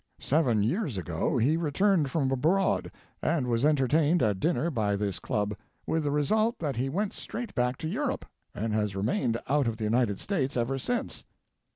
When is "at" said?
4.23-4.39